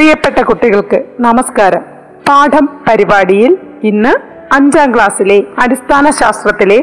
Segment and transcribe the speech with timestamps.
[0.00, 1.82] പ്രിയപ്പെട്ട കുട്ടികൾക്ക് നമസ്കാരം.
[2.28, 4.12] പാഠം പരിപാടിയിൽ ഇന്ന്
[4.54, 6.78] അഞ്ചാം ക്ലാസ്സിലെ അടിസ്ഥാന ശാസ്ത്രത്തിലെ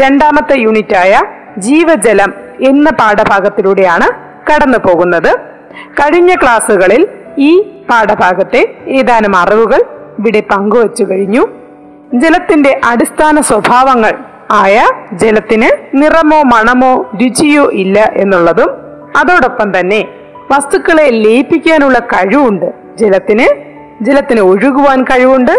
[0.00, 1.20] രണ്ടാമത്തെ യൂണിറ്റായ
[1.58, 4.08] ജീവജലം എന്ന പാഠഭാഗത്തിലൂടെയാണ്
[4.48, 5.30] കടന്നു പോകുന്നത്.
[6.00, 9.80] കഴിഞ്ഞ ക്ലാസ്സുകളിൽ ഈ പാഠഭാഗത്തെ ഏതാനും അറിവുകൾ
[10.18, 11.48] ഇവിടെ പങ്കുവച്ചു കഴിഞ്ഞു.
[12.14, 14.14] ജലത്തിന്റെ അടിസ്ഥാന സ്വഭാവങ്ങൾ
[14.50, 18.70] ആയ ജലത്തിന് നിറമോ മണമോ രുചിയോ ഇല്ല എന്നുള്ളതും
[19.16, 20.08] അതോടൊപ്പം തന്നെ
[20.50, 22.66] വസ്തുക്കളെ ലയിപ്പിക്കാനുള്ള കഴിവുണ്ട്.
[22.96, 23.46] ജലത്തിന്
[24.04, 25.52] ജലത്തിന് ഒഴുകുവാൻ കഴിവുണ്ട്.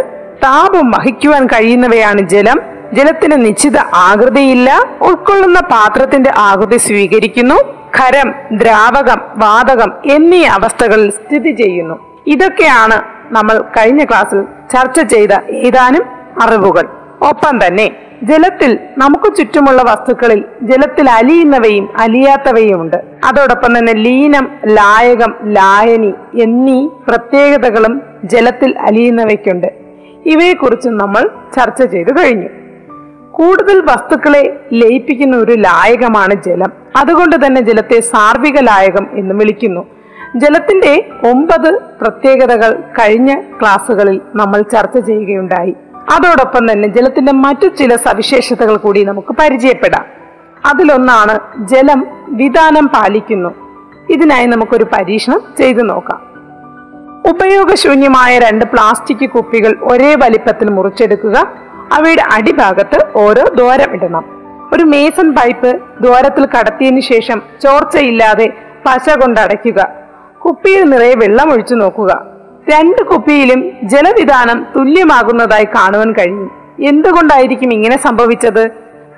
[0.44, 2.60] താപം വഹിക്കുവാൻ കഴിയുന്നവയാണ് ജലം.
[2.94, 4.70] ജലത്തിന് നിശ്ചിത ആകൃതിയില്ല.
[5.02, 7.56] ഉൾക്കൊള്ളുന്ന പാത്രത്തിന്റെ ആകൃതി സ്വീകരിക്കുന്നു.
[7.98, 11.96] ഖരം ദ്രാവകം വാതകം എന്നീ അവസ്ഥകളിൽ സ്ഥിതി ചെയ്യുന്നു.
[12.28, 13.02] ഇതൊക്കെയാണ്
[13.34, 16.06] നമ്മൾ കഴിഞ്ഞ ക്ലാസ്സിൽ ചർച്ച ചെയ്ത ഏതാനും
[16.42, 16.88] അറിവുകൾ.
[17.22, 17.92] ഒപ്പം തന്നെ
[18.24, 28.02] ജലത്തിൽ നമുക്ക് ചുറ്റുമുള്ള വസ്തുക്കളിൽ ജലത്തിൽ അലിയുന്നവയും അലിയാത്തവയും ഉണ്ട് അതോടൊപ്പം തന്നെ ലീനം ലായകം ലായനി എന്നീ പ്രത്യേകതകളും
[28.24, 29.68] ജലത്തിൽ അലിയുന്നവയ്ക്കുണ്ട്.
[30.26, 32.48] ഇവയെക്കുറിച്ചും നമ്മൾ ചർച്ച ചെയ്തു കഴിഞ്ഞു.
[33.32, 36.72] കൂടുതൽ വസ്തുക്കളെ ലയിപ്പിക്കുന്ന ഒരു ലായകമാണ് ജലം.
[36.96, 39.86] അതുകൊണ്ട് തന്നെ ജലത്തെ സാർവിക ലായകം എന്ന് വിളിക്കുന്നു.
[40.36, 45.76] ജലത്തിന്റെ ഒമ്പത് പ്രത്യേകതകൾ കഴിഞ്ഞ ക്ലാസ്സുകളിൽ നമ്മൾ ചർച്ച ചെയ്യുകയുണ്ടായി.
[46.10, 50.06] അതോടൊപ്പം തന്നെ ജലത്തിന്റെ മറ്റു ചില സവിശേഷതകൾ കൂടി നമുക്ക് പരിചയപ്പെടാം.
[50.66, 53.50] അതിലൊന്നാണ് ജലം വിധാനം പാലിക്കുന്നു.
[54.10, 56.28] ഇതിനായി നമുക്കൊരു പരീക്ഷണം ചെയ്തു നോക്കാം.
[57.30, 61.52] ഉപയോഗശൂന്യമായ രണ്ട് പ്ലാസ്റ്റിക് കുപ്പികൾ ഒരേ വലിപ്പത്തിൽ മുറിച്ചെടുക്കുക.
[61.94, 64.26] അവയുടെ അടിഭാഗത്ത് ഓരോ ദ്വാരം ഇടണം.
[64.74, 68.54] ഒരു മേസൺ പൈപ്പ് ദ്വാരത്തിൽ കടത്തിയതിനു ശേഷം ചോർച്ചയില്ലാതെ
[68.86, 69.88] പശ കൊണ്ടടയ്ക്കുക
[70.46, 72.37] കുപ്പിയിൽ നിറയെ വെള്ളം ഒഴിച്ചു നോക്കുക.
[72.72, 73.60] രണ്ട് കുപ്പിയിലും
[73.92, 76.50] ജലവിധാനം തുല്യമാകുന്നതായി കാണുവാൻ കഴിയും
[76.92, 78.64] എന്തുകൊണ്ടായിരിക്കും ഇങ്ങനെ സംഭവിച്ചത്?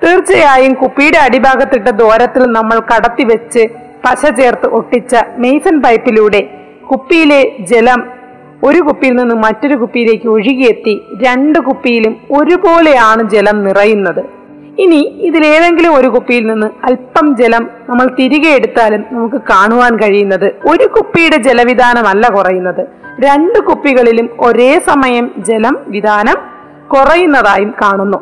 [0.02, 3.62] തീർച്ചയായും കുപ്പിയുടെ അടിഭാഗത്തിട്ട ദ്വാരത്തിൽ നമ്മൾ കടത്തി വെച്ച്
[4.04, 6.40] പശ ചേർത്ത് ഒട്ടിച്ച മെയ്സൺ പൈപ്പിലൂടെ
[6.90, 7.40] കുപ്പിയിലെ
[7.70, 8.00] ജലം
[8.68, 10.94] ഒരു കുപ്പിയിൽ നിന്ന് മറ്റൊരു കുപ്പിയിലേക്ക് ഒഴുകിയെത്തി
[11.26, 14.22] രണ്ട് കുപ്പിയിലും ഒരുപോലെയാണ് ജലം നിറയുന്നത്.
[14.78, 21.36] ഇനി ഇതിലേതെങ്കിലും ഒരു കുപ്പിയിൽ നിന്ന് അല്പം ജലം നമ്മൾ തിരികെ എടുത്താലും നമുക്ക് കാണുവാൻ കഴിയുന്നത് ഒരു കുപ്പിയുടെ
[21.36, 22.86] ജലവിധാനമല്ല കുറയുന്നത്.
[23.20, 26.36] രണ്ട് കുപ്പികളിലും ഒരേ സമയം ജലം വിധാനം
[26.88, 28.18] കുറയുന്നതായും കാണുന്നു.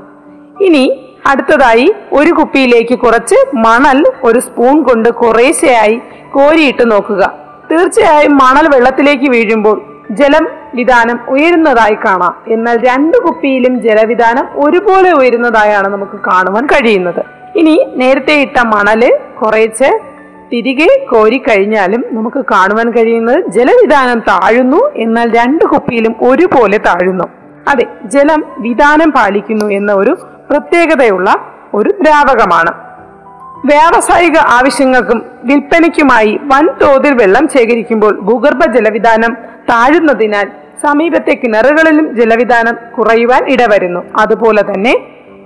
[0.65, 6.01] ഇനി അടുത്തതായി ഒരു കുപ്പിയിലേക്ക് കുറച്ച് മണൽ ഒരു സ്പൂൺ കൊണ്ട് കുറേശ്ശെയായി
[6.33, 7.33] കോരിയിട്ട് നോക്കുക.
[7.71, 12.35] തീർച്ചയായും മണൽ വെള്ളത്തിലേക്ക് വീഴുമ്പോൾ ജലം വിധാനം ഉയരുന്നതായി കാണാം.
[12.49, 17.23] എന്നാൽ രണ്ട് കുപ്പിയിലും ജലവിധാനം ഒരുപോലെ ഉയരുന്നതായാണ് നമുക്ക് കാണുവാൻ കഴിയുന്നത്.
[17.57, 19.91] ഇനി നേരത്തെ ഇട്ട മണൽ കുറേച്ച്
[20.53, 27.25] തിരികെ കോരി കഴിഞ്ഞാലും നമുക്ക് കാണുവാൻ കഴിയുന്നത് ജലവിധാനം താഴുന്നു എന്നാൽ രണ്ട് കുപ്പിയിലും ഒരുപോലെ താഴുന്നു.
[27.69, 30.19] അതെ ജലം വിധാനം പാലിക്കുന്നു എന്ന ഒരു
[30.51, 31.31] പ്രത്യേകതയുള്ള
[31.75, 32.73] ഒരു ദ്രാവകമാണ്.
[33.67, 39.37] വ്യാവസായിക ആവശ്യങ്ങൾക്കും വിൽപ്പനയ്ക്കുമായി വൻതോതിൽ വെള്ളം ശേഖരിക്കുമ്പോൾ ഭൂഗർഭ ജലവിധാനം
[39.71, 40.49] താഴുന്നതിനാൽ
[40.83, 44.01] സമീപത്തെ കിണറുകളിലും ജലവിധാനം കുറയുവാൻ ഇടവരുന്നു.
[44.21, 44.95] അതുപോലെ തന്നെ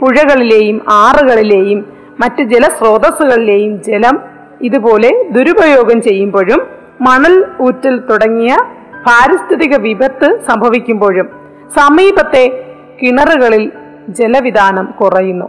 [0.01, 4.21] പുഴകളിലെയും ആറുകളിലെയും മറ്റ് ജലസ്രോതസ്സുകളിലെയും ജലം
[4.63, 6.61] ഇതുപോലെ ദുരുപയോഗം ചെയ്യുമ്പോഴും
[7.01, 8.57] മണൽ ഊറ്റൽ തുടങ്ങിയ
[9.07, 11.29] പാരിസ്ഥിതിക വിപത്ത് സംഭവിക്കുമ്പോഴും
[11.79, 12.45] സമീപത്തെ
[13.03, 13.73] കിണറുകളിൽ
[14.09, 15.45] ജലവിധാനം കുറയുന്നു.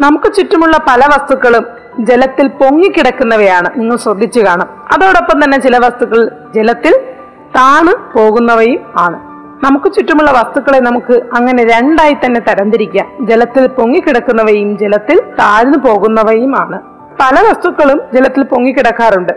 [0.00, 1.64] നമുക്ക് ചുറ്റുമുള്ള പല വസ്തുക്കളും
[2.00, 3.80] ജലത്തിൽ പൊങ്ങിക്കിടക്കുന്നവയാണ്.
[3.80, 4.68] നിങ്ങൾ ശ്രദ്ധിച്ചു കാണും.
[4.94, 7.13] അതോടൊപ്പം തന്നെ ചില വസ്തുക്കൾ ജലത്തിൽ
[7.56, 9.18] താണ് പോകുന്നവയും ആണ്.
[9.64, 13.26] നമുക്ക് ചുറ്റുമുള്ള വസ്തുക്കളെ നമുക്ക് അങ്ങനെ രണ്ടായി തന്നെ തരംതിരിക്കാം.
[13.26, 16.80] ജലത്തിൽ പൊങ്ങിക്കിടക്കുന്നവയും ജലത്തിൽ താഴ്ന്നു പോകുന്നവയുമാണ്
[17.20, 19.32] പല വസ്തുക്കളും ജലത്തിൽ പൊങ്ങിക്കിടക്കാറുണ്ട്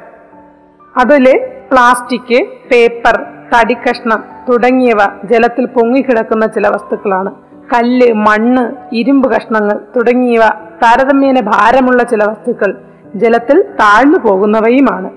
[0.98, 1.26] അതിൽ
[1.72, 7.32] പ്ലാസ്റ്റിക് പേപ്പർ തടിക്കഷ്ണം തുടങ്ങിയവ ജലത്തിൽ പൊങ്ങിക്കിടക്കുന്ന ചില വസ്തുക്കളാണ്.
[7.74, 10.44] കല്ല് മണ്ണ് ഇരുമ്പ് കഷ്ണങ്ങൾ തുടങ്ങിയവ
[10.84, 12.78] താരതമ്യേന ഭാരമുള്ള ചില വസ്തുക്കൾ
[13.16, 15.10] ജലത്തിൽ താഴ്ന്നു പോകുന്നവയുമാണ്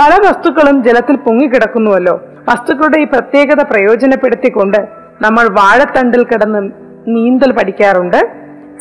[0.00, 4.88] പല വസ്തുക്കളും ജലത്തിൽ പൊങ്ങിക്കിടക്കുന്നുവല്ലോ വസ്തുക്കളുടെ ഈ പ്രത്യേകത പ്രയോജനപ്പെടുത്തിക്കൊണ്ട്
[5.22, 6.70] നമ്മൾ വാഴത്തണ്ടിൽ കിടന്ന്
[7.08, 8.16] നീന്തൽ പഠിക്കാറുണ്ട്.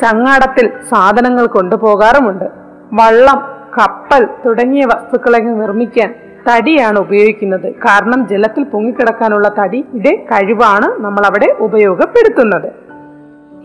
[0.01, 2.45] ചങ്ങാടത്തിൽ സാധനങ്ങൾ കൊണ്ടുപോകാറുമുണ്ട്.
[2.94, 3.39] വള്ളം
[3.77, 6.15] കപ്പൽ തുടങ്ങിയ വസ്തുക്കളെ നിർമ്മിക്കാൻ
[6.50, 7.73] തടിയാണ് ഉപയോഗിക്കുന്നത്.
[7.73, 12.69] കാരണം ജലത്തിൽ പൊങ്ങിക്കിടക്കാനുള്ള തടിയുടെ കഴിവാണ് നമ്മൾ അവിടെ ഉപയോഗപ്പെടുത്തുന്നത്.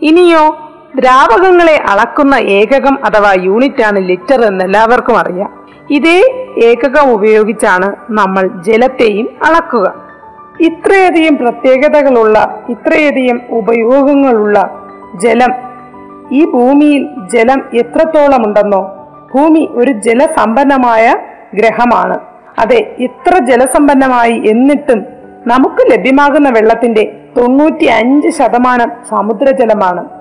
[0.01, 0.57] ഇനിയോ
[0.99, 5.49] ദ്രാവകങ്ങളെ അളക്കുന്ന ഏകകം അഥവാ യൂണിറ്റ് ആണ് ലിറ്റർ എന്ന് എല്ലാവർക്കും അറിയാം.
[5.89, 6.17] ഇതേ
[6.63, 9.93] ഏകകം ഉപയോഗിച്ചാണ് നമ്മൾ ജലത്തെയും അളക്കുക.
[10.61, 15.53] ഇത്രയധികം പ്രത്യേകതകളുള്ള ഇത്രയധികം ഉപയോഗങ്ങളുള്ള ജലം
[16.31, 18.81] ഈ ഭൂമിയിൽ ജലം എത്രത്തോളം ഉണ്ടെന്നോ
[19.33, 21.15] ഭൂമി ഒരു ജലസമ്പന്നമായ
[21.53, 22.19] ഗ്രഹമാണ്.
[22.59, 25.05] അതെ ഇത്ര ജലസമ്പന്നമായി എന്നിട്ടും
[25.47, 30.14] നമുക്ക് ലഭ്യമാകുന്ന വെള്ളത്തിന്റെ തൊണ്ണൂറ്റി അഞ്ച് ശതമാനം സമുദ്രജലമാണ്.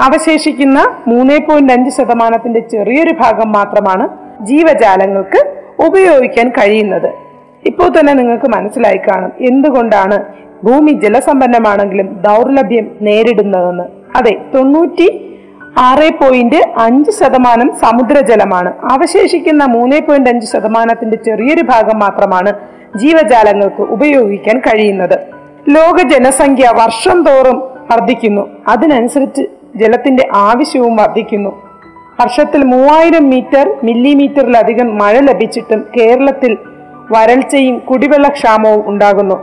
[0.00, 4.08] അവശേഷിക്കുന്ന മൂന്ന് പോയിന്റ് അഞ്ച് ശതമാനത്തിന്റെ ചെറിയൊരു ഭാഗം മാത്രമാണ്
[4.44, 5.40] ജീവജാലങ്ങൾക്ക്
[5.86, 7.12] ഉപയോഗിക്കാൻ കഴിയുന്നത്.
[7.66, 10.24] ഇപ്പോൾ തന്നെ നിങ്ങൾക്ക് മനസ്സിലായി കാണും എന്തുകൊണ്ടാണ്
[10.64, 13.84] ഭൂമി ജലസമ്പന്നമാണെങ്കിലും ദൗർലഭ്യം നേരിടുന്നതെന്ന്.
[14.16, 15.08] അതെ തൊണ്ണൂറ്റി
[15.78, 18.72] ആറ് പോയിന്റ് അഞ്ച് ശതമാനം സമുദ്രജലമാണ്.
[18.92, 22.52] അവശേഷിക്കുന്ന മൂന്ന് പോയിന്റ് അഞ്ച് ശതമാനത്തിന്റെ ചെറിയൊരു ഭാഗം മാത്രമാണ്
[22.96, 25.18] ജീവജാലങ്ങൾക്ക് ഉപയോഗിക്കാൻ കഴിയുന്നത്.
[25.68, 28.48] ലോക ജനസംഖ്യ വർഷം തോറും വർദ്ധിക്കുന്നു.
[28.68, 29.42] അതിനനുസരിച്ച്
[29.76, 31.62] ജലത്തിന്റെ ആവശ്യവും വർദ്ധിക്കുന്നു.
[32.20, 36.58] വർഷത്തിൽ മൂവായിരം മീറ്റർ മില്ലിമീറ്ററിലധികം മഴ ലഭിച്ചിട്ടും കേരളത്തിൽ
[37.10, 39.34] വരൾച്ചയും കുടിവെള്ളക്ഷാമവും ഉണ്ടാകുന്നു.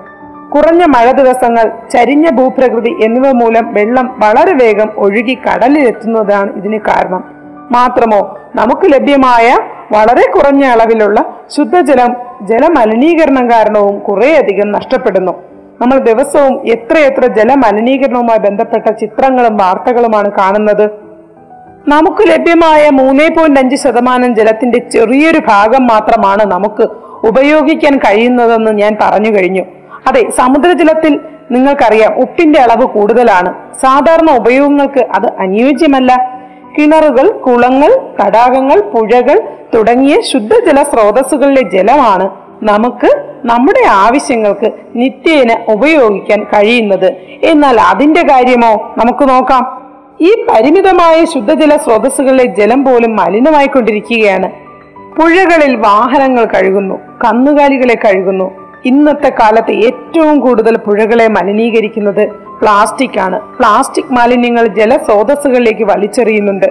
[0.56, 7.24] കുറഞ്ഞ മഴ ദിവസങ്ങൾ ചരിഞ്ഞ ഭൂപ്രകൃതി എന്നിവ മൂലം വെള്ളം വളരെ വേഗം ഒഴുകി കടലിലെത്തുന്നതാണ് ഇതിന് കാരണം.
[7.71, 9.60] മാത്രമോ നമുക്ക് ലഭ്യമായ
[9.92, 15.55] വളരെ കുറഞ്ഞ അളവിലുള്ള ശുദ്ധജലം ജലമലിനീകരണം കാരണവും കുറേയധികം നഷ്ടപ്പെടുന്നു.
[15.81, 20.89] നമ്മൾ ദിവസവും എത്രയെത്ര ജലമലിനീകരണവുമായി ബന്ധപ്പെട്ട ചിത്രങ്ങളും വാർത്തകളുമാണ് കാണുന്നത്.
[21.88, 26.88] നമുക്ക് ലഭ്യമായ മൂന്നേ പോയിന്റ് അഞ്ച് ശതമാനം ജലത്തിന്റെ ചെറിയൊരു ഭാഗം മാത്രമാണ് നമുക്ക്
[27.27, 29.62] ഉപയോഗിക്കാൻ കഴിയുന്നതെന്ന് ഞാൻ പറഞ്ഞു കഴിഞ്ഞു.
[30.07, 31.19] അതെ സമുദ്രജലത്തിൽ
[31.51, 33.54] നിങ്ങൾക്കറിയാം ഉപ്പിന്റെ അളവ് കൂടുതലാണ്.
[33.81, 36.36] സാധാരണ ഉപയോഗങ്ങൾക്ക് അത് അനുയോജ്യമല്ല.
[36.78, 39.42] കിണറുകൾ കുളങ്ങൾ തടാകങ്ങൾ പുഴകൾ
[39.75, 47.14] തുടങ്ങിയ ശുദ്ധജല സ്രോതസ്സുകളിലെ ജലമാണ് നമുക്ക് നമ്മുടെ ആവശ്യങ്ങൾക്ക് നിത്യേന ഉപയോഗിക്കാൻ കഴിയുന്നത്.
[47.44, 48.96] എന്നാൽ അതിന്റെ കാര്യമോ?
[48.98, 49.82] നമുക്ക് നോക്കാം.
[50.22, 54.52] ഈ പരിമിതമായ ശുദ്ധജല സ്രോതസ്സുകളിലെ ജലം പോലും മലിനമായിക്കൊണ്ടിരിക്കുകയാണ്
[55.16, 58.52] പുഴകളിൽ വാഹനങ്ങൾ കഴുകുന്നു കന്നുകാലികളെ കഴുകുന്നു.
[58.86, 63.42] ഇന്നത്തെ കാലത്ത് ഏറ്റവും കൂടുതൽ പുഴകളെ മലിനീകരിക്കുന്നത് പ്ലാസ്റ്റിക് ആണ്.
[63.42, 66.66] പ്ലാസ്റ്റിക് മാലിന്യങ്ങൾ ജലസ്രോതസ്സുകളിലേക്ക് വലിച്ചെറിയുന്നുണ്ട്.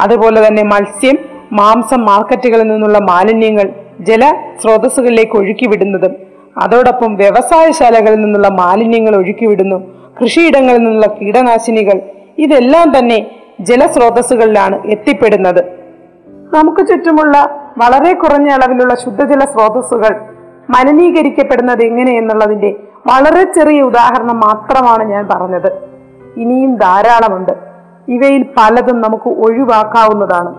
[0.00, 1.18] അതുപോലെ തന്നെ മത്സ്യം
[1.52, 6.16] മാംസം മാർക്കറ്റുകളിൽ നിന്നുള്ള മാലിന്യങ്ങൾ ജല സ്രോതസ്സുകളിലേക്ക് ഒഴുക്കിവിടുന്നതും
[6.58, 9.76] അതോടൊപ്പം വ്യവസായശാലകളിൽ നിന്നുള്ള മാലിന്യങ്ങൾ ഒഴുക്കിവിടുന്നു
[10.22, 12.00] കൃഷിയിടങ്ങളിൽ നിന്നുള്ള കീടനാശിനികൾ
[12.38, 15.64] ഇതെല്ലാം തന്നെ ജലസ്രോതസ്സുകളിലാണ് എത്തിപ്പെടുന്നത്.
[16.54, 20.20] നമുക്ക് ചുറ്റുമുള്ള വളരെ കുറഞ്ഞ അളവിലുള്ള ശുദ്ധജല സ്രോതസ്സുകൾ
[20.70, 22.74] മലിനീകരിക്കപ്പെടുന്നത് എങ്ങനെ എന്നുള്ളതിന്റെ
[23.06, 25.72] വളരെ ചെറിയ ഉദാഹരണം മാത്രമാണ് ഞാൻ പറഞ്ഞത്.
[26.36, 27.52] ഇനിയും ധാരാളമുണ്ട്.
[28.08, 30.54] ഇവയിൽ പലതും നമുക്ക് ഒഴിവാക്കാവുന്നതാണ്.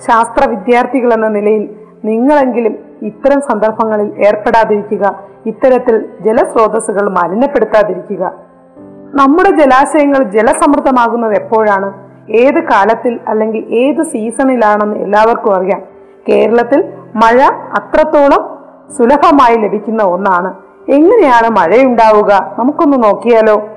[0.00, 5.22] ശാസ്ത്ര വിദ്യാർത്ഥികൾ എന്ന നിലയിൽ നിങ്ങളെങ്കിലും ഇത്തരം സന്ദർഭങ്ങളിൽ ഏർപ്പെടാതിരിക്കുക.
[5.46, 8.32] ഇത്തരത്തിൽ ജലസ്രോതസ്സുകൾ മലിനപ്പെടുത്താതിരിക്കുക
[9.14, 11.92] നമ്മുടെ ജലാശയങ്ങൾ ജലസമൃദ്ധമാകുന്നത് എപ്പോഴാണ്?
[12.30, 15.82] ഏത് കാലത്തിൽ അല്ലെങ്കിൽ ഏത് സീസണിലാണെന്ന് എല്ലാവർക്കും അറിയാം.
[16.28, 17.42] കേരളത്തിൽ മഴ
[17.74, 18.58] അത്രത്തോളം
[18.96, 20.54] സുലഭമായി ലഭിക്കുന്ന ഒന്നാണ്.
[20.88, 22.56] എങ്ങനെയാണ് മഴയുണ്ടാവുക?
[22.58, 23.68] നമുക്കൊന്ന് നോക്കിയാലോ.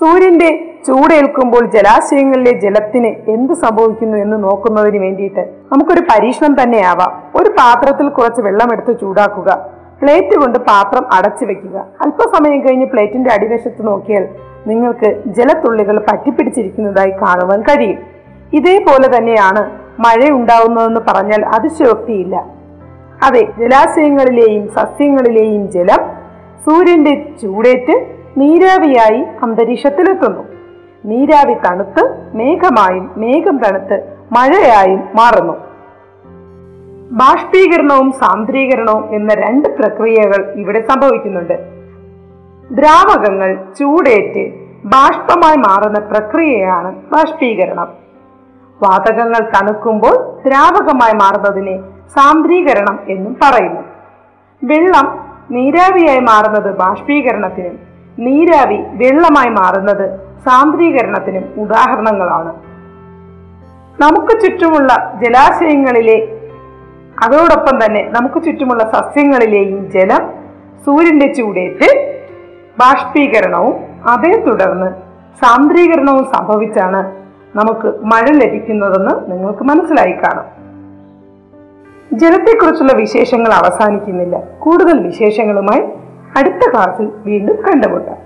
[0.00, 5.40] സൂര്യന്റെ ചൂടേൽക്കുമ്പോൾ ജലാശയങ്ങളിലെ ജലത്തിന് എന്ത് സംഭവിക്കുന്നു എന്ന് നോക്കുന്നതിന് വേണ്ടിയിട്ട്
[5.72, 7.22] നമുക്കൊരു പരീക്ഷണം തന്നെയാവാം.
[7.36, 9.66] ഒരു പാത്രത്തിൽ കുറച്ച് വെള്ളമെടുത്ത് ചൂടാക്കുക.
[10.02, 11.86] പ്ലേറ്റ് കൊണ്ട് പാത്രം അടച്ചു വെക്കുക.
[12.00, 14.28] അല്പസമയം കഴിഞ്ഞ് പ്ലേറ്റിന്റെ അടിവശത്ത് നോക്കിയാൽ
[14.66, 17.98] നിങ്ങൾക്ക് ജലത്തുള്ളികൾ പറ്റിപ്പിടിച്ചിരിക്കുന്നതായി കാണുവാൻ കഴിയും.
[18.52, 22.46] ഇതേപോലെ തന്നെയാണ് മഴ ഉണ്ടാവുന്നതെന്ന് പറഞ്ഞാൽ അതിശയോക്തിയില്ല.
[23.22, 26.02] അതെ ജലാശയങ്ങളിലെയും സസ്യങ്ങളിലെയും ജലം
[26.66, 28.06] സൂര്യന്റെ ചൂടേറ്റ്
[28.36, 30.55] നീരാവിയായി അന്തരീക്ഷത്തിലെത്തുന്നു.
[31.06, 35.52] നീരാവി തണുത്ത് മേഘമായും മേഘം തണുത്ത് മഴയായും മാറുന്നു.
[37.10, 41.58] ബാഷ്പീകരണവും സാന്ദ്രീകരണവും എന്ന രണ്ട് പ്രക്രിയകൾ ഇവിടെ സംഭവിക്കുന്നുണ്ട്.
[42.70, 44.52] ദ്രാവകങ്ങൾ ചൂടേറ്റ്
[44.84, 47.88] ബാഷ്പമായി മാറുന്ന പ്രക്രിയയാണ് ബാഷ്പീകരണം.
[48.82, 53.80] വാതകങ്ങൾ തണുക്കുമ്പോൾ ദ്രാവകമായി മാറുന്നതിനെ സാന്ദ്രീകരണം എന്നും പറയുന്നു.
[54.64, 55.18] വെള്ളം
[55.50, 57.78] നീരാവിയായി മാറുന്നത് ബാഷ്പീകരണത്തിനും
[58.18, 62.54] നീരാവി വെള്ളമായി മാറുന്നത് സാന്ദ്രീകരണത്തിനും ഉദാഹരണങ്ങളാണ്.
[64.02, 66.28] നമുക്ക് ചുറ്റുമുള്ള ജലാശയങ്ങളിലെ
[67.24, 70.32] അതോടൊപ്പം തന്നെ നമുക്ക് ചുറ്റുമുള്ള സസ്യങ്ങളിലെയും ജലം
[70.86, 72.16] സൂര്യന്റെ ചൂടേറ്റ്
[72.78, 73.74] ബാഷ്പീകരണവും
[74.08, 74.90] അതേ തുടർന്ന്
[75.44, 77.16] സാന്ദ്രീകരണവും സംഭവിച്ചാണ്
[77.56, 80.56] നമുക്ക് മഴ ലഭിക്കുന്നതെന്ന് നിങ്ങൾക്ക് മനസ്സിലായി കാണാം.
[82.12, 84.42] ജലത്തെക്കുറിച്ചുള്ള വിശേഷങ്ങൾ അവസാനിക്കുന്നില്ല.
[84.58, 85.80] കൂടുതൽ വിശേഷങ്ങളുമായി
[86.38, 88.25] അടുത്ത ക്ലാസ്സിൽ വീണ്ടും കണ്ടുമുട്ടാം.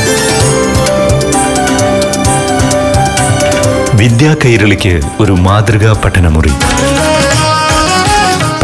[4.01, 6.49] വിദ്യാ കൈരളിക്ക് ഒരു മാതൃകാ പഠനമുറി.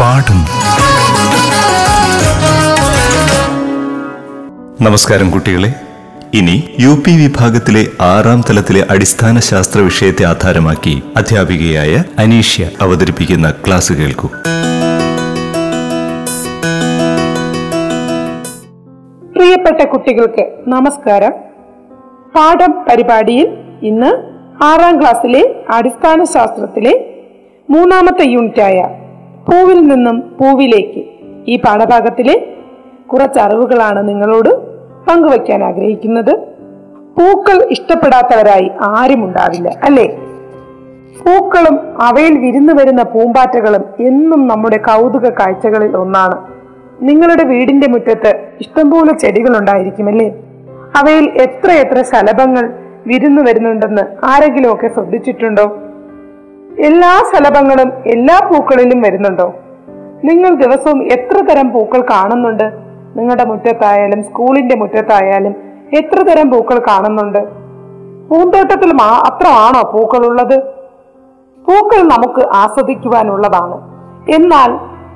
[0.00, 0.44] പാഠം.
[4.84, 5.74] നമസ്കാരം കുട്ടികളെ.
[6.34, 14.28] ഇനി യു പി വിഭാഗത്തിലെ ആറാം തലത്തിലെ അടിസ്ഥാന ശാസ്ത്ര വിഷയത്തെ ആധാരമാക്കി അധ്യാപികയായ അനീഷ്യ അവതരിപ്പിക്കുന്ന ക്ലാസ് കേൾക്കൂ.
[19.36, 21.32] പ്രിയപ്പെട്ട കുട്ടികൾക്ക് നമസ്കാരം.
[22.36, 23.48] പാഠം പരിപാടിയിൽ
[23.82, 27.14] ഇന്ന് ആറാം ക്ലാസ്സിലെ അടിസ്ഥാന ശാസ്ത്രത്തിലെ
[27.70, 28.88] മൂന്നാമത്തെ യൂണിറ്റായ
[29.48, 31.04] പൂവിൽ നിന്നും പൂവിലേക്ക്
[31.50, 32.46] ഈ പാഠഭാഗത്തിലെ
[33.06, 34.48] കുറച്ച് അറിവുകളാണ് നിങ്ങളോട്
[35.06, 36.34] പങ്കുവയ്ക്കാൻ ആഗ്രഹിക്കുന്നത്.
[37.18, 40.06] പൂക്കൾ ഇഷ്ടപ്പെടാത്തവരായി ആരും ഉണ്ടാവില്ല അല്ലേ?
[41.18, 46.36] പൂക്കളും അവയിൽ വിരുന്നു വരുന്ന പൂമ്പാറ്റകളും എന്നും നമ്മുടെ കൗതുക കാഴ്ചകളിൽ ഒന്നാണ്.
[47.00, 50.34] നിങ്ങളുടെ വീടിന്റെ മുറ്റത്ത് ഇഷ്ടംപോലെ ചെടികൾ ഉണ്ടായിരിക്കുമല്ലേ
[50.96, 55.64] അവയിൽ എത്രയെത്ര എത്ര ശലഭങ്ങൾ വിരുന്നു വരുന്നുണ്ടെന്ന് ആരെങ്കിലും ഒക്കെ ശ്രദ്ധിച്ചിട്ടുണ്ടോ?
[56.80, 59.54] എല്ലാ ശലഭങ്ങളും എല്ലാ പൂക്കളിലും വരുന്നുണ്ടോ?
[60.24, 62.64] നിങ്ങൾ ദിവസവും എത്ര തരം പൂക്കൾ കാണുന്നുണ്ട്?
[63.16, 65.54] നിങ്ങളുടെ മുറ്റത്തായാലും സ്കൂളിന്റെ മുറ്റത്തായാലും
[65.98, 67.38] എത്ര തരം പൂക്കൾ കാണുന്നുണ്ട്?
[68.28, 70.58] പൂന്തോട്ടത്തിൽ മാത്രമാണോ പൂക്കളുള്ളത്?
[71.66, 73.74] പൂക്കൾ നമുക്ക് ആസ്വദിക്കുവാനുള്ളതാണ്.
[74.34, 74.70] എന്നാൽ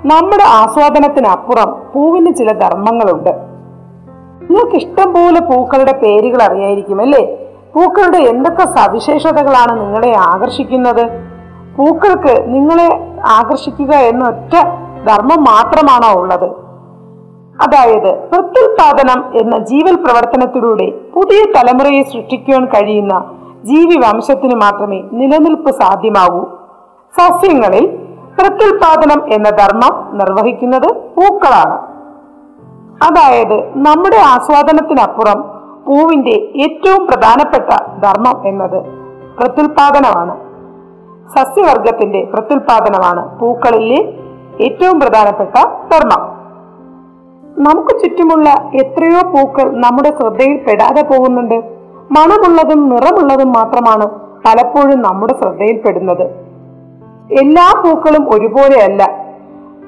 [0.08, 3.30] നമ്മുടെ ആസ്വാദനത്തിനപ്പുറം പൂവിന് ചില ധർമ്മങ്ങളുണ്ട്.
[4.42, 7.41] നിങ്ങൾക്ക് ഇഷ്ടം പോലെ പൂക്കളുടെ പേരുകൾ അറിയായിരിക്കും അല്ലേ?
[7.75, 11.05] പൂക്കളുടെ എന്തൊക്കെ സവിശേഷതകളാണ് നിങ്ങളെ ആകർഷിക്കുന്നത്?
[11.76, 12.88] പൂക്കൾക്ക് നിങ്ങളെ
[13.26, 14.55] ആകർഷിക്കുക എന്ന ഒറ്റ
[15.07, 16.49] ധർമ്മം മാത്രമാണോ ഉള്ളത്?
[17.62, 23.25] അതായത് പ്രത്യുൽപാദനം എന്ന ജീവൽ പ്രവർത്തനത്തിലൂടെ പുതിയ തലമുറയെ സൃഷ്ടിക്കുവാൻ കഴിയുന്ന
[23.64, 26.45] ജീവി വംശത്തിന് മാത്രമേ നിലനിൽപ്പ് സാധ്യമാകൂ.
[27.19, 27.87] സസ്യങ്ങളിൽ
[28.38, 31.79] പ്രത്യുൽപാദനം എന്ന ധർമ്മം നിർവഹിക്കുന്നത് പൂക്കളാണ്.
[33.09, 37.71] അതായത് നമ്മുടെ ആസ്വാദനത്തിനപ്പുറം പൂവിന്റെ ഏറ്റവും പ്രധാനപ്പെട്ട
[38.03, 38.83] ധർമ്മം എന്നത്
[39.39, 40.37] പ്രത്യുൽപാദനമാണ്.
[41.37, 44.12] സസ്യവർഗത്തിന്റെ പ്രത്യുൽപാദനമാണ് പൂക്കളിലെ
[44.61, 45.55] ഏറ്റവും പ്രധാനപ്പെട്ട
[45.93, 46.43] ധർമ്മം.
[47.59, 51.55] നമുക്ക് ചുറ്റുമുള്ള എത്രയോ പൂക്കൾ നമ്മുടെ ശ്രദ്ധയിൽ പെടാതെ പോകുന്നുണ്ട്.
[52.11, 54.07] മണമുള്ളതും നിറമുള്ളതും മാത്രമാണ്
[54.47, 56.23] പലപ്പോഴും നമ്മുടെ ശ്രദ്ധയിൽപ്പെടുന്നത്
[57.41, 59.03] എല്ലാ പൂക്കളും ഒരുപോലെയല്ല.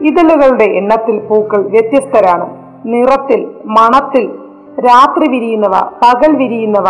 [0.01, 2.57] ഇതളുകളുടെ എണ്ണത്തിൽ പൂക്കൾ വ്യത്യസ്തരാണ്.
[2.87, 4.44] നിറത്തിൽ മണത്തിൽ
[4.81, 6.85] രാത്രി വിരിയുന്നവ പകൽ വിരിയുന്നവ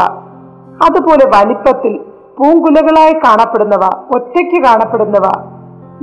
[0.87, 2.00] അതുപോലെ വലിപ്പത്തിൽ
[2.38, 3.81] പൂങ്കുലകളായി കാണപ്പെടുന്നവ
[4.17, 5.55] ഒറ്റയ്ക്ക് കാണപ്പെടുന്നവ.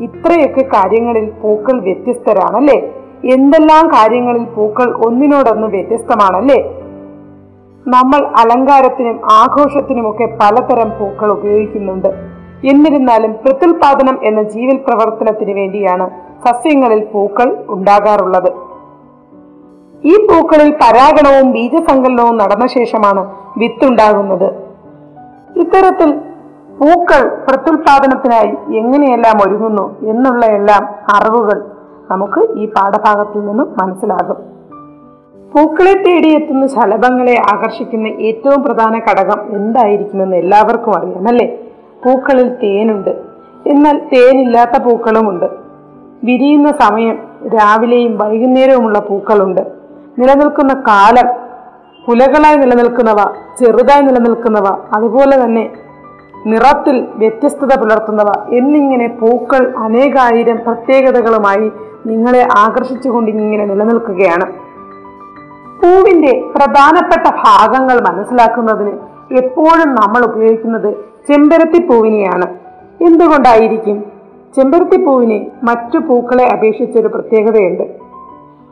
[0.04, 2.94] ഇത്രയൊക്കെ കാര്യങ്ങളിൽ പൂക്കൾ വ്യത്യസ്തരാണല്ലേ?
[3.34, 6.82] എന്തെല്ലാം കാര്യങ്ങളിൽ പൂക്കൾ ഒന്നിനോടൊന്ന് വ്യത്യസ്തമാണല്ലേ?
[7.88, 12.08] നമ്മൾ അലങ്കാരത്തിനും ആഘോഷത്തിനുമൊക്കെ പലതരം പൂക്കൾ ഉപയോഗിക്കുന്നുണ്ട്.
[12.68, 16.10] എന്നിരുന്നാലും പ്രത്യുൽപാദനം എന്ന ജീവൽ പ്രവർത്തനത്തിന് വേണ്ടിയാണ്
[16.46, 18.71] സസ്യങ്ങളിൽ പൂക്കൾ ഉണ്ടാകാറുള്ളത്.
[20.06, 24.54] ഈ പൂക്കളിൽ പരാഗണവും ബീജസങ്കലനവും നടന്ന ശേഷമാണ് വിത്തുണ്ടാകുന്നത്.
[25.60, 26.12] ഇത്തരത്തിൽ
[26.80, 30.84] പൂക്കൾ പ്രത്യുൽപാദനത്തിനായി എങ്ങനെയെല്ലാം ഒരുങ്ങുന്നു എന്നുള്ള എല്ലാം
[31.16, 31.66] അറിവുകൾ
[32.12, 34.52] നമുക്ക് ഈ പാഠഭാഗത്തിൽ നിന്നും മനസ്സിലാകും.
[35.52, 41.58] പൂക്കളെ തേടിയെത്തുന്ന ശലഭങ്ങളെ ആകർഷിക്കുന്ന ഏറ്റവും പ്രധാന ഘടകം എന്തായിരിക്കുമെന്ന് എല്ലാവർക്കും അറിയാം അല്ലേ?
[42.06, 43.10] പൂക്കളിൽ തേനുണ്ട്.
[43.68, 45.46] എന്നാൽ തേനില്ലാത്ത പൂക്കളുമുണ്ട്.
[46.24, 49.81] വിരിയുന്ന സമയം രാവിലെയും വൈകുന്നേരവുമുള്ള പൂക്കളുണ്ട്.
[50.22, 51.28] നിലനിൽക്കുന്ന കാലം
[52.08, 53.20] കുലകളായി നിലനിൽക്കുന്നവ
[53.60, 55.74] ചെറുതായി നിലനിൽക്കുന്നവ അതുപോലെ തന്നെ
[56.46, 61.72] നിറത്തിൽ വ്യത്യസ്തത പുലർത്തുന്നവ എന്നിങ്ങനെ പൂക്കൾ അനേകായിരം പ്രത്യേകതകളുമായി
[62.06, 64.46] നിങ്ങളെ ആകർഷിച്ചുകൊണ്ട് ഇങ്ങനെ നിലനിൽക്കുകയാണ്.
[65.82, 68.94] പൂവിന്റെ പ്രധാനപ്പെട്ട ഭാഗങ്ങൾ മനസ്സിലാക്കുന്നതിന്
[69.44, 70.90] എപ്പോഴും നമ്മൾ ഉപയോഗിക്കുന്നത്
[71.28, 72.48] ചെമ്പരത്തി പൂവിനെയാണ്
[73.04, 73.98] എന്തുകൊണ്ടായിരിക്കും?
[74.56, 78.01] ചെമ്പരത്തി പൂവിനെ മറ്റു പൂക്കളെ അപേക്ഷിച്ചൊരു പ്രത്യേകതയുണ്ട്.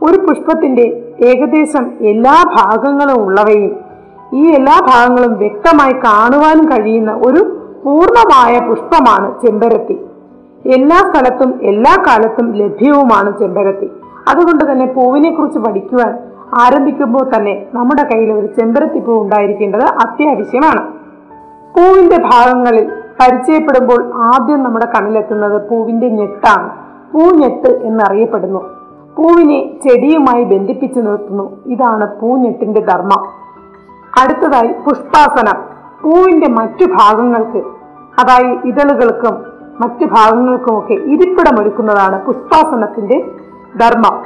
[0.03, 3.79] ഒരു പുഷ്പത്തിന്റെ ഏകദേശം എല്ലാ ഭാഗങ്ങളും ഉള്ളവയും
[4.33, 7.41] ഈ എല്ലാ ഭാഗങ്ങളും വ്യക്തമായി കാണുവാനും കഴിയുന്ന ഒരു
[7.85, 9.99] പൂർണമായ പുഷ്പമാണ് ചെമ്പരത്തി.
[10.65, 13.89] എല്ലാ സ്ഥലത്തും എല്ലാ കാലത്തും ലഭ്യവുമാണ് ചെമ്പരത്തി.
[14.29, 16.17] അതുകൊണ്ട് തന്നെ പൂവിനെ കുറിച്ച് പഠിക്കുവാൻ
[16.61, 20.91] ആരംഭിക്കുമ്പോൾ തന്നെ നമ്മുടെ കയ്യിൽ ഒരു ചെമ്പരത്തി പൂ ഉണ്ടായിരിക്കേണ്ടത് അത്യാവശ്യമാണ്.
[21.75, 22.91] പൂവിന്റെ ഭാഗങ്ങളിൽ
[23.21, 26.69] പരിചയപ്പെടുമ്പോൾ ആദ്യം നമ്മുടെ കണ്ണിലെത്തുന്നത് പൂവിന്റെ ഞെട്ടാണ്.
[27.13, 28.78] പൂഞ്ഞെട്ട് എന്നറിയപ്പെടുന്നു.
[29.17, 31.63] പൂവിനെ ചെടിയുമായി ബന്ധിപ്പിച്ചു നിർത്തുന്നു.
[31.65, 33.25] ഇതാണ് പൂഞ്ഞെട്ടിന്റെ ധർമ്മം.
[34.21, 35.63] അടുത്തതായി പുഷ്പാസനം.
[36.01, 37.57] പൂവിന്റെ മറ്റു ഭാഗങ്ങൾക്ക്
[38.19, 39.43] അതായത് ഇതളുകൾക്കും
[39.81, 43.27] മറ്റു ഭാഗങ്ങൾക്കുമൊക്കെ ഇരിപ്പിടമൊരുക്കുന്നതാണ് പുഷ്പാസനത്തിന്റെ
[43.77, 44.25] ധർമ്മം.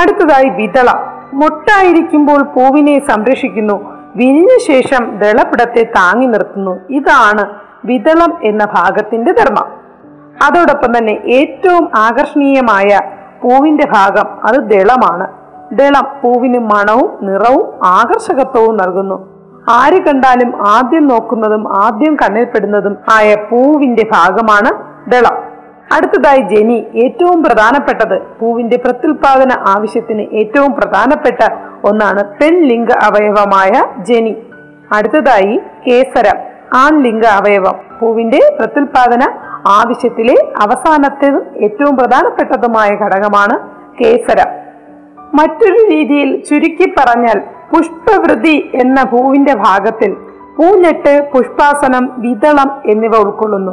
[0.00, 0.92] അടുത്തതായി വിതള.
[1.34, 3.94] മുട്ടായിരിക്കുമ്പോൾ പൂവിനെ സംരക്ഷിക്കുന്നു.
[4.16, 6.78] വിരിഞ്ഞ ശേഷം ദളപിടത്തെ താങ്ങി നിർത്തുന്നു.
[6.90, 7.54] ഇതാണ്
[7.84, 9.84] വിതളം എന്ന ഭാഗത്തിന്റെ ധർമ്മം.
[10.46, 13.00] അതോടൊപ്പം തന്നെ ഏറ്റവും ആകർഷണീയമായ
[13.44, 15.26] പൂവിന്റെ ഭാഗം അത് ദളമാണ്.
[15.72, 19.34] ദളം പൂവിന് മണവും നിറവും ആകർഷകത്വവും നൽകുന്നു.
[19.70, 24.70] ആര് കണ്ടാലും ആദ്യം നോക്കുന്നതും ആദ്യം കണ്ണിൽപ്പെടുന്നതും ആയ പൂവിന്റെ ഭാഗമാണ്
[25.10, 25.36] ദളം.
[25.96, 31.48] അടുത്തതായി ജനി ഏറ്റവും പ്രധാനപ്പെട്ടത് പൂവിന്റെ പ്രത്യുൽപാദന ആവശ്യത്തിന് ഏറ്റവും പ്രധാനപ്പെട്ട
[31.84, 34.36] ഒന്നാണ് പെൺലിംഗ അവയവമായ ജനി.
[34.96, 36.40] അടുത്തതായി കേസരം
[36.74, 37.74] ആൺലിംഗ അവയവം.
[38.00, 39.20] പൂവിന്റെ പ്രത്യുൽപാദന
[39.66, 43.58] ആവശ്യത്തിലെ അവസാനത്തെ ഏറ്റവും പ്രധാനപ്പെട്ടതുമായ ഘടകമാണ്
[44.00, 44.64] കേസരം.
[45.34, 47.40] മറ്റൊരു രീതിയിൽ ചുരുക്കി പറഞ്ഞാൽ
[47.74, 50.12] പുഷ്പവൃതി എന്ന പൂവിന്റെ ഭാഗത്തിൽ
[50.58, 53.72] പൂഞ്ഞെട്ട് പുഷ്പാസനം വിതളം എന്നിവ ഉൾക്കൊള്ളുന്നു.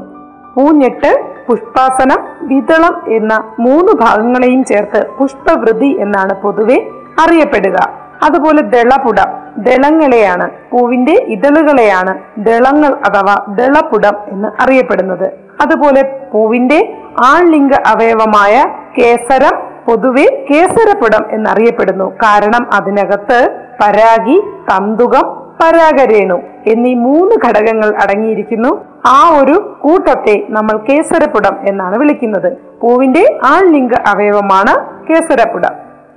[0.55, 6.87] പൂഞ്ഞെട്ട് പുഷ്പാസനം വിതളം എന്ന മൂന്ന് ഭാഗങ്ങളെയും ചേർത്ത് പുഷ്പവൃതി എന്നാണ് പൊതുവെ
[7.25, 7.75] അറിയപ്പെടുക.
[8.23, 15.40] അതുപോലെ ദളപുടം ദളങ്ങളെയാണ് പൂവിന്റെ ഇതളുകളെയാണ് ദളങ്ങൾ അഥവാ ദളപുടം എന്ന് അറിയപ്പെടുന്നത്.
[15.61, 16.01] അതുപോലെ
[16.33, 16.79] പൂവിന്റെ
[17.25, 18.63] ആൺലിംഗ അവയവമായ
[18.97, 19.55] കേസരം
[19.87, 22.09] പൊതുവെ കേസരപുടം എന്നറിയപ്പെടുന്നു.
[22.23, 23.39] കാരണം അതിനകത്ത്
[23.81, 24.37] പരാഗി
[24.69, 25.25] തന്തുകം
[25.61, 26.37] പരാഗരേണു
[26.67, 28.71] എന്നീ മൂന്ന് ഘടകങ്ങൾ അടങ്ങിയിരിക്കുന്നു.
[29.05, 32.49] ആ ഒരു കൂട്ടത്തെ നമ്മൾ കേസരപുടം എന്നാണ് വിളിക്കുന്നത്.
[32.81, 34.73] പൂവിന്റെ ആൺലിംഗ അവയവമാണ്
[35.07, 35.75] കേസരപുടം.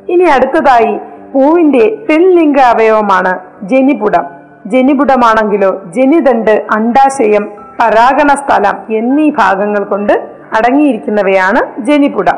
[0.09, 0.95] ഇനി അടുത്തതായി
[1.33, 3.33] പൂവിന്റെ പെൺലിംഗ അവയവമാണ്
[3.63, 4.25] ജനിപുടം.
[4.67, 10.13] ജനിപുടമാണെങ്കിലോ ജനിതണ്ട് അണ്ടാശയം പരാഗണ സ്ഥലം എന്നീ ഭാഗങ്ങൾ കൊണ്ട്
[10.57, 12.31] അടങ്ങിയിരിക്കുന്നവയാണ് ജനിപുട.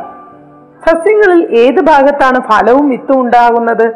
[0.86, 3.86] സസ്യങ്ങളിൽ ഏത് ഭാഗത്താണ് ഫലവും വിത്തും ഉണ്ടാകുന്നത്?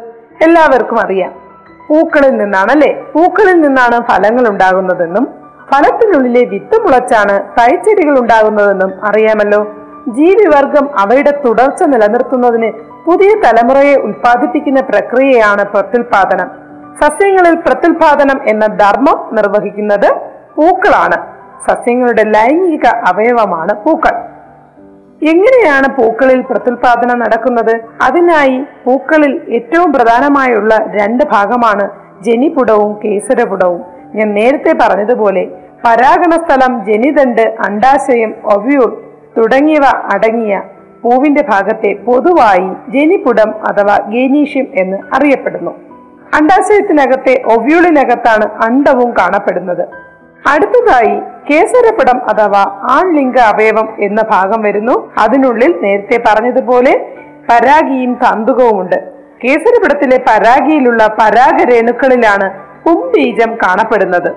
[0.41, 1.31] എല്ലാവർക്കും അറിയാം.
[1.89, 5.27] പൂക്കളിൽ നിന്നാണ് അല്ലെ പൂക്കളിൽ നിന്നാണ് ഫലങ്ങൾ ഉണ്ടാകുന്നതെന്നും
[5.71, 9.75] ഫലത്തിനുള്ളിലെ വിത്ത് മുളച്ചാണ് തൈച്ചെടികൾ ഉണ്ടാകുന്നതെന്നും അറിയാമല്ലോ.
[10.07, 12.71] ജീവിവർഗം അവയുടെ തുടർച്ച നിലനിർത്തുന്നതിന്
[13.05, 16.49] പുതിയ തലമുറയെ ഉൽപ്പാദിപ്പിക്കുന്ന പ്രക്രിയയാണ് പ്രത്യുൽപാദനം.
[17.01, 20.09] സസ്യങ്ങളിൽ പ്രത്യുൽപാദനം എന്ന ധർമ്മം നിർവഹിക്കുന്നത്
[20.55, 21.30] പൂക്കളാണ്.
[21.67, 24.15] സസ്യങ്ങളുടെ ലൈംഗിക അവയവമാണ് പൂക്കൾ.
[25.29, 27.81] എങ്ങനെയാണ് പൂക്കളിൽ പ്രത്യുൽപാദനം നടക്കുന്നത്?
[28.01, 31.89] അതിനായി പൂക്കളിൽ ഏറ്റവും പ്രധാനമായുള്ള രണ്ട് ഭാഗമാണ്
[32.21, 33.81] ജനിപുടവും കേസരപുടവും.
[34.15, 35.45] ഞാൻ നേരത്തെ പറഞ്ഞതുപോലെ
[35.85, 39.01] പരാഗണ സ്ഥലം ജനിതണ്ട് അണ്ടാശയം ഒവ്യൂൾ
[39.37, 40.61] തുടങ്ങിയവ അടങ്ങിയ
[41.03, 45.71] പൂവിന്റെ ഭാഗത്തെ പൊതുവായി ജനിപുടം അഥവാ ഗേനീഷ്യം എന്ന് അറിയപ്പെടുന്നു.
[46.41, 50.10] അണ്ടാശയത്തിനകത്തെ ഒവ്യൂളിനകത്താണ് അണ്ടവും കാണപ്പെടുന്നത്.
[50.49, 55.11] അടുത്തതായി കേസരപ്പടം അഥവാ ആൺലിംഗ അവയവം എന്ന ഭാഗം വരുന്നു.
[55.17, 57.17] അതിനുള്ളിൽ നേരത്തെ പറഞ്ഞതുപോലെ
[57.49, 58.95] പരാഗിയും തന്തുകവുമുണ്ട്.
[59.43, 62.49] കേസരപടത്തിലെ പരാഗിയിലുള്ള പരാഗരേണുക്കളിലാണ്
[62.85, 64.31] പുംബീജം കാണപ്പെടുന്നത്.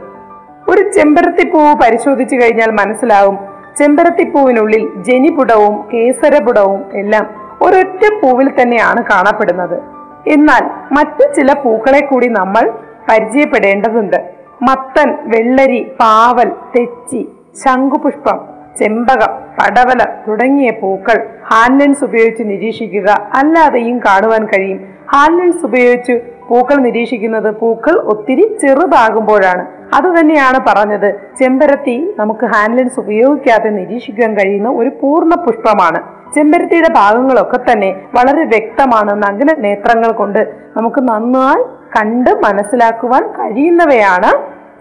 [0.69, 3.39] ഒരു ചെമ്പരത്തിപ്പൂവ് പരിശോധിച്ചു കഴിഞ്ഞാൽ മനസ്സിലാവും.
[3.79, 9.83] ചെമ്പരത്തിപ്പൂവിനുള്ളിൽ ജനിപുടവും കേസരപുടവും എല്ലാം ഒരൊറ്റ പൂവിൽ തന്നെയാണ് കാണപ്പെടുന്നത്.
[10.29, 12.73] എന്നാൽ മറ്റു ചില പൂക്കളെ കൂടി നമ്മൾ
[13.09, 14.34] പരിചയപ്പെടേണ്ടതുണ്ട്.
[14.63, 17.29] മത്തൻ വെള്ളരി പാവൽ തെച്ചി
[17.65, 23.31] ശംഖുപുഷ്പം ചെമ്പകം പടവല തുടങ്ങിയ പൂക്കൾ ഹാൻഡ് ലെൻസ് ഉപയോഗിച്ച് നിരീക്ഷിക്കുക.
[23.35, 24.81] അല്ലാതെയും കാണുവാൻ കഴിയും.
[25.15, 29.67] ഹാൻഡ് ലെൻസ് ഉപയോഗിച്ച് പൂക്കൾ നിരീക്ഷിക്കുന്നത് പൂക്കൾ ഒത്തിരി ചെറുതാകുമ്പോഴാണ്.
[29.95, 31.21] അത് തന്നെയാണ് പറഞ്ഞത്.
[31.39, 36.01] ചെമ്പരത്തി നമുക്ക് ഹാൻഡ് ലെൻസ് ഉപയോഗിക്കാതെ നിരീക്ഷിക്കാൻ കഴിയുന്ന ഒരു പൂർണ പുഷ്പമാണ്
[36.35, 41.65] ചെമ്പരത്തിയുടെ ഭാഗങ്ങളൊക്കെ തന്നെ വളരെ വ്യക്തമാണ് നഗ്ന നേത്രങ്ങൾ കൊണ്ട് നമുക്ക് നന്നായി
[41.97, 44.31] കണ്ട് മനസ്സിലാക്കുവാൻ കഴിയുന്നവയാണ്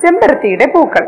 [0.02, 1.08] ചെമ്പരത്തിയുടെ പൂക്കൾ.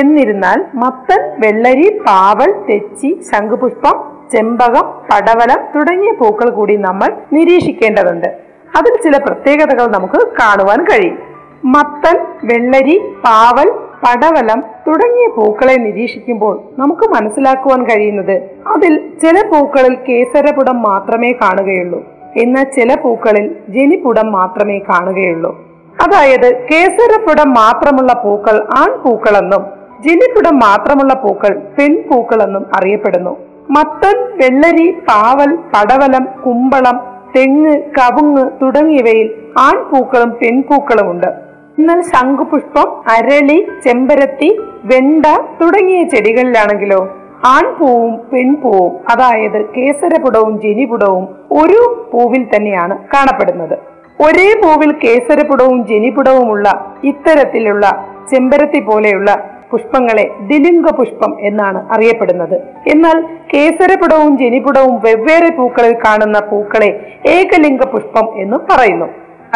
[0.00, 3.96] എന്നിരുന്നാൽ മത്തൻ വെള്ളരി പാവൽ തെച്ചി ശംഖുപുഷ്പം
[4.32, 8.28] ചെമ്പകം പടവലം തുടങ്ങിയ പൂക്കൾ കൂടി നമ്മൾ നിരീക്ഷിക്കേണ്ടതുണ്ട്.
[8.76, 11.18] അതിൽ ചില പ്രത്യേകതകൾ നമുക്ക് കാണുവാൻ കഴിയും.
[11.64, 13.70] മത്തൻ വെള്ളരി പാവൽ
[14.04, 18.36] പടവലം തുടങ്ങിയ പൂക്കളെ നിരീക്ഷിക്കുമ്പോൾ നമുക്ക് മനസ്സിലാക്കുവാൻ കഴിയുന്നത്
[18.66, 22.00] അതിൽ ചില പൂക്കളിൽ കേസരപുടം മാത്രമേ കാണുകയുള്ളൂ.
[22.36, 25.58] എന്നാൽ ചില പൂക്കളിൽ ജനിപുടം മാത്രമേ കാണുകയുള്ളൂ.
[26.02, 29.64] അതായത് കേസരപ്പുടം മാത്രമുള്ള പൂക്കൾ ആൺപൂക്കളെന്നും
[30.00, 33.36] ജനിപ്പുടം മാത്രമുള്ള പൂക്കൾ പെൺപൂക്കളെന്നും അറിയപ്പെടുന്നു.
[33.70, 36.96] മത്തൻ വെള്ളരി പാവൽ പടവലം കുമ്പളം
[37.36, 45.26] തെങ്ങ് കവുങ്ങ് തുടങ്ങിയവയിൽ ആൺപൂക്കളും പെൺപൂക്കളും ഉണ്ട് എന്നാൽ ശംഖുപുഷ്പം അരളി ചെമ്പരത്തി വെണ്ട
[45.60, 53.78] തുടങ്ങിയ ചെടികളിലാണെങ്കിലോ ആൺപൂവും പെൺപൂവും അതായത് കേസരപുടവും ജനിപുടവും ഒരു പൂവിൽ തന്നെയാണ് കാണപ്പെടുന്നത്.
[54.22, 59.30] ഒരേ പൂവിൽ കേസരപുടവും ജനിപുടവുമുള്ള ഇത്തരത്തിലുള്ള ചെമ്പരത്തി പോലെയുള്ള
[59.70, 62.54] പുഷ്പങ്ങളെ ദിലിംഗ പുഷ്പം എന്നാണ് അറിയപ്പെടുന്നത്.
[62.88, 63.22] എന്നാൽ
[63.54, 69.06] കേസരപുടവും ജനിപുടവും വെവ്വേറെ പൂക്കളിൽ കാണുന്ന പൂക്കളെ ഏകലിംഗ പുഷ്പം എന്ന് പറയുന്നു.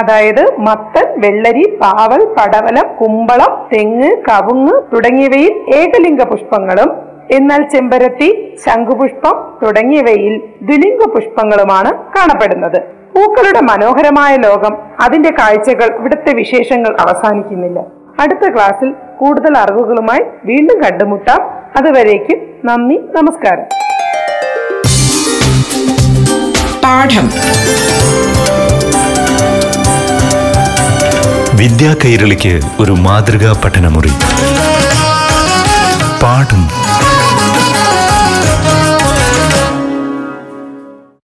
[0.02, 10.42] അതായത് മത്തൻ വെള്ളരി പാവൽ പടവലം കുമ്പളം തെങ്ങ് കവുങ്ങ് തുടങ്ങിയവയിൽ ഏകലിംഗ പുഷ്പങ്ങളും എന്നാൽ ചെമ്പരത്തി ശംഖുപുഷ്പം തുടങ്ങിയവയിൽ
[10.62, 12.80] ദ്വിലിംഗ പുഷ്പങ്ങളുമാണ് കാണപ്പെടുന്നത്.
[13.14, 17.80] പൂക്കളുടെ മനോഹരമായ ലോകം അതിന്റെ കാഴ്ചകൾ ഇവിടുത്തെ വിശേഷങ്ങൾ അവസാനിക്കുന്നില്ല.
[18.20, 21.40] അടുത്ത ക്ലാസ്സിൽ കൂടുതൽ അറിവുകളുമായി വീണ്ടും കണ്ടുമുട്ടാം.
[21.76, 23.64] അതുവരേക്കും നന്ദി നമസ്കാരം.
[26.84, 27.30] പാഠം.
[31.58, 34.12] വിദ്യാ കൈരളിക്ക് ഒരു മാതൃകാ പഠനമുറി.
[36.22, 36.84] പാഠം.
[38.44, 38.83] Bye.